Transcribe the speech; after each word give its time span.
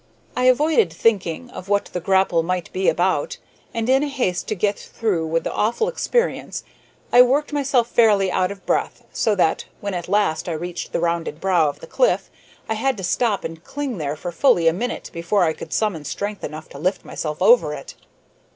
I 0.35 0.45
avoided 0.45 0.91
thinking 0.91 1.51
of 1.51 1.69
what 1.69 1.85
the 1.93 1.99
grapple 1.99 2.41
might 2.41 2.73
be 2.73 2.89
about, 2.89 3.37
and 3.71 3.87
in 3.87 4.01
my 4.01 4.07
haste 4.09 4.47
to 4.47 4.55
get 4.55 4.79
through 4.79 5.27
with 5.27 5.43
the 5.43 5.53
awful 5.53 5.87
experience 5.87 6.63
I 7.13 7.21
worked 7.21 7.53
myself 7.53 7.87
fairly 7.87 8.31
out 8.31 8.49
of 8.49 8.65
breath, 8.65 9.03
so 9.13 9.35
that, 9.35 9.65
when 9.79 9.93
at 9.93 10.09
last 10.09 10.49
I 10.49 10.53
reached 10.53 10.91
the 10.91 10.99
rounded 10.99 11.39
brow 11.39 11.69
of 11.69 11.81
the 11.81 11.85
cliff, 11.85 12.31
I 12.67 12.73
had 12.73 12.97
to 12.97 13.03
stop 13.03 13.43
and 13.43 13.63
cling 13.63 13.99
there 13.99 14.15
for 14.15 14.31
fully 14.31 14.67
a 14.67 14.73
minute 14.73 15.11
before 15.13 15.43
I 15.43 15.53
could 15.53 15.71
summon 15.71 16.03
strength 16.03 16.43
enough 16.43 16.67
to 16.69 16.79
lift 16.79 17.05
myself 17.05 17.39
over 17.39 17.75
it. 17.75 17.93